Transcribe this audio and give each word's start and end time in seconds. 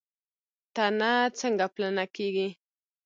تنه 0.75 1.11
څنګه 1.39 1.65
پلنه 1.73 2.05
کیږي؟ 2.15 2.47